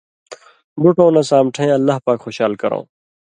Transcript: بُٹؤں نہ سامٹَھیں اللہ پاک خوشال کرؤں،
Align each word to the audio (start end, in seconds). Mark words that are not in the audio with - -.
بُٹؤں 0.81 1.11
نہ 1.15 1.21
سامٹَھیں 1.31 1.71
اللہ 1.77 1.97
پاک 2.05 2.19
خوشال 2.25 2.53
کرؤں، 2.61 2.85